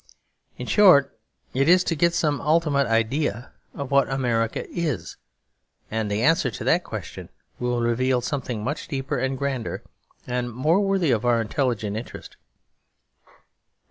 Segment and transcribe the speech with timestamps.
[0.57, 1.15] In short,
[1.53, 5.15] it is to get some ultimate idea of what America is;
[5.91, 9.83] and the answer to that question will reveal something much deeper and grander
[10.25, 12.35] and more worthy of our intelligent interest.